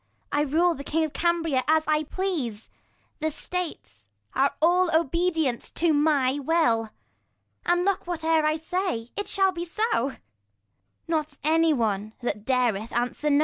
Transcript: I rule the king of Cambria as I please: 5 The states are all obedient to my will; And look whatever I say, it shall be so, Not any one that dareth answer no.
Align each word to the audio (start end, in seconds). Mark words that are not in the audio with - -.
I 0.31 0.41
rule 0.41 0.73
the 0.73 0.83
king 0.83 1.03
of 1.03 1.13
Cambria 1.13 1.63
as 1.67 1.83
I 1.85 2.05
please: 2.05 2.69
5 3.19 3.19
The 3.19 3.29
states 3.29 4.07
are 4.33 4.55
all 4.59 4.89
obedient 4.97 5.61
to 5.75 5.93
my 5.93 6.39
will; 6.39 6.89
And 7.67 7.85
look 7.85 8.07
whatever 8.07 8.47
I 8.47 8.57
say, 8.57 9.09
it 9.15 9.27
shall 9.27 9.51
be 9.51 9.63
so, 9.63 10.13
Not 11.07 11.37
any 11.43 11.71
one 11.71 12.13
that 12.21 12.45
dareth 12.45 12.91
answer 12.91 13.29
no. 13.29 13.39